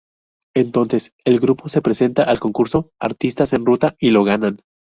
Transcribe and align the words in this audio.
Entonces, 0.55 1.13
el 1.25 1.39
grupo 1.39 1.69
se 1.69 1.83
presenta 1.83 2.23
al 2.23 2.39
concurso 2.39 2.89
"Artistas 2.99 3.53
en 3.53 3.67
ruta" 3.67 3.95
y 3.99 4.09
lo 4.09 4.23
ganan. 4.23 4.59